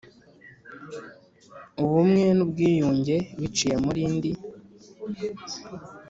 [1.83, 4.31] ubumwe n ubwiyunge biciye muri Ndi